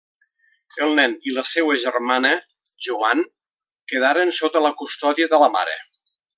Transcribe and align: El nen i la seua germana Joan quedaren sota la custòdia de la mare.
El 0.85 0.95
nen 0.99 1.11
i 1.31 1.33
la 1.35 1.43
seua 1.49 1.75
germana 1.83 2.31
Joan 2.87 3.23
quedaren 3.93 4.35
sota 4.41 4.65
la 4.69 4.73
custòdia 4.83 5.33
de 5.37 5.45
la 5.47 5.55
mare. 5.61 5.81